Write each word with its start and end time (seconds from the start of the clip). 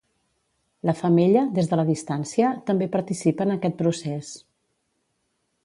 La 0.89 0.95
femella, 1.01 1.43
des 1.57 1.69
de 1.73 1.79
la 1.79 1.85
distància, 1.89 2.49
també 2.71 2.87
participa 2.97 3.47
en 3.47 3.55
aquest 3.57 3.79
procés. 3.83 4.33